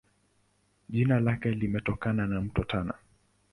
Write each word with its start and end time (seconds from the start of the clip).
Jina 0.89 1.19
lake 1.19 1.51
limetokana 1.51 2.27
na 2.27 2.41
Mto 2.41 2.63
Tana. 2.63 2.93